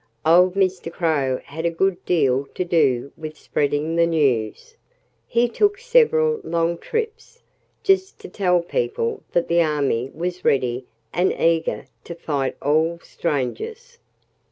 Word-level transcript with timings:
Old 0.25 0.55
Mr. 0.55 0.91
Crow 0.91 1.41
had 1.45 1.63
a 1.63 1.69
good 1.69 2.03
deal 2.05 2.47
to 2.55 2.65
do 2.65 3.11
with 3.15 3.37
spreading 3.37 3.95
the 3.97 4.07
news. 4.07 4.75
He 5.27 5.47
took 5.47 5.77
several 5.77 6.41
long 6.43 6.79
trips, 6.79 7.43
just 7.83 8.17
to 8.21 8.27
tell 8.27 8.63
people 8.63 9.21
that 9.33 9.47
the 9.47 9.61
army 9.61 10.09
was 10.15 10.43
ready 10.43 10.85
and 11.13 11.31
eager 11.33 11.85
to 12.05 12.15
fight 12.15 12.55
all 12.63 12.97
strangers. 13.03 13.99